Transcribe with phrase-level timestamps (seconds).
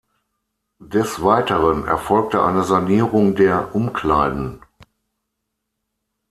[0.81, 4.65] Des Weiteren erfolgte eine Sanierung der Umkleiden.